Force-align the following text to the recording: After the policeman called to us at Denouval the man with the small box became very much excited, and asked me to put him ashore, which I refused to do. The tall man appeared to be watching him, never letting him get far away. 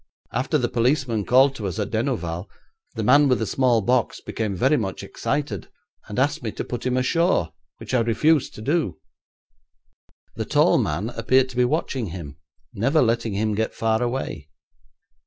After 0.33 0.57
the 0.57 0.67
policeman 0.67 1.25
called 1.27 1.53
to 1.53 1.67
us 1.67 1.77
at 1.77 1.91
Denouval 1.91 2.49
the 2.95 3.03
man 3.03 3.27
with 3.27 3.37
the 3.37 3.45
small 3.45 3.81
box 3.81 4.19
became 4.19 4.55
very 4.55 4.75
much 4.75 5.03
excited, 5.03 5.69
and 6.07 6.17
asked 6.17 6.41
me 6.41 6.51
to 6.53 6.63
put 6.63 6.87
him 6.87 6.97
ashore, 6.97 7.49
which 7.77 7.93
I 7.93 7.99
refused 7.99 8.55
to 8.55 8.63
do. 8.63 8.97
The 10.35 10.45
tall 10.45 10.79
man 10.79 11.11
appeared 11.11 11.49
to 11.49 11.55
be 11.55 11.65
watching 11.65 12.07
him, 12.07 12.37
never 12.73 12.99
letting 12.99 13.35
him 13.35 13.53
get 13.53 13.75
far 13.75 14.01
away. 14.01 14.49